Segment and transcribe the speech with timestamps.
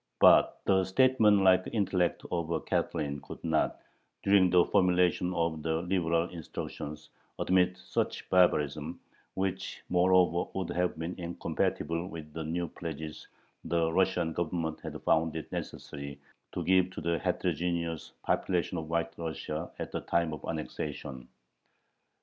[0.19, 3.79] But the statesmanlike intellect of a Catherine could not,
[4.23, 8.99] during the formulation of the liberal "Instructions," admit such barbarism,
[9.35, 13.27] which moreover would have been incompatible with the new pledges
[13.63, 16.19] the Russian Government had found it necessary
[16.53, 21.27] to give to the heterogeneous population of White Russia at the time of annexation.